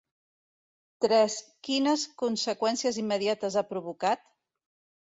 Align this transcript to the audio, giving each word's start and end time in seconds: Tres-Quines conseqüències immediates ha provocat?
Tres-Quines 1.05 2.07
conseqüències 2.25 3.01
immediates 3.05 3.61
ha 3.63 3.67
provocat? 3.75 4.31